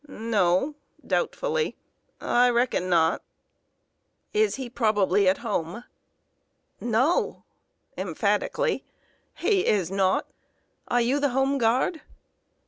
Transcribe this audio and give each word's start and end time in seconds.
"No" 0.07 0.73
(doubtfully), 1.05 1.75
"I 2.19 2.49
reckon 2.49 2.89
not." 2.89 3.21
"Is 4.33 4.55
he 4.55 4.67
probably 4.67 5.29
at 5.29 5.37
home?" 5.45 5.83
"No!" 6.79 7.43
(emphatically). 7.95 8.83
"He 9.35 9.63
is 9.67 9.91
not! 9.91 10.25
Are 10.87 11.01
you 11.01 11.19
the 11.19 11.29
Home 11.37 11.59
Guard?" 11.59 12.01